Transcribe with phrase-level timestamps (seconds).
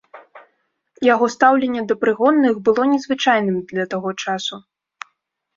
[1.13, 4.55] Яго стаўленне да прыгонных было незвычайным для таго часу.